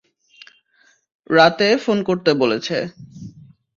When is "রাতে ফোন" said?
1.29-1.97